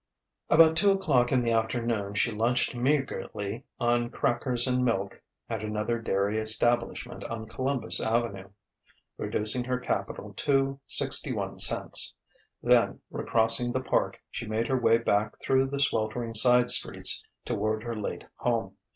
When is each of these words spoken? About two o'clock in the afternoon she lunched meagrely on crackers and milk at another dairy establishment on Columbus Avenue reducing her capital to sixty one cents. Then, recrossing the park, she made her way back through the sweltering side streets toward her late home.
About 0.49 0.77
two 0.77 0.89
o'clock 0.89 1.31
in 1.31 1.43
the 1.43 1.51
afternoon 1.51 2.15
she 2.15 2.31
lunched 2.31 2.73
meagrely 2.73 3.65
on 3.79 4.09
crackers 4.09 4.65
and 4.65 4.83
milk 4.83 5.21
at 5.47 5.63
another 5.63 5.99
dairy 6.01 6.39
establishment 6.39 7.23
on 7.25 7.47
Columbus 7.47 8.01
Avenue 8.01 8.49
reducing 9.19 9.63
her 9.65 9.77
capital 9.77 10.33
to 10.37 10.79
sixty 10.87 11.31
one 11.31 11.59
cents. 11.59 12.15
Then, 12.63 12.99
recrossing 13.11 13.71
the 13.71 13.79
park, 13.79 14.19
she 14.31 14.47
made 14.47 14.65
her 14.69 14.79
way 14.81 14.97
back 14.97 15.39
through 15.39 15.67
the 15.67 15.79
sweltering 15.79 16.33
side 16.33 16.71
streets 16.71 17.23
toward 17.45 17.83
her 17.83 17.95
late 17.95 18.25
home. 18.37 18.77